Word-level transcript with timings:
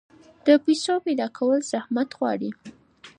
د 0.45 0.47
پیسو 0.65 0.93
پیدا 1.05 1.27
کول 1.37 1.59
زحمت 1.71 2.09
غواړي. 2.19 2.51